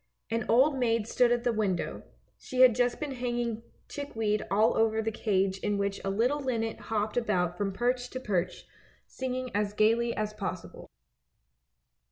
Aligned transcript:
An 0.31 0.47
old 0.49 0.79
maid 0.79 1.07
stood 1.07 1.31
at 1.31 1.43
the 1.43 1.53
window, 1.53 2.01
she 2.35 2.61
had 2.61 2.73
just 2.73 2.99
been 2.99 3.11
hanging 3.11 3.61
chickweed 3.87 4.41
all 4.49 4.75
over 4.75 4.99
the 4.99 5.11
cage 5.11 5.59
in 5.59 5.77
which 5.77 6.03
a 6.03 6.09
little 6.09 6.39
linnet 6.39 6.79
hopped 6.89 7.17
about 7.17 7.55
from 7.55 7.71
perch 7.71 8.09
to 8.09 8.19
perch, 8.19 8.65
singing 9.05 9.51
as 9.55 9.73
gaily 9.73 10.15
as 10.15 10.33
possible. 10.33 10.89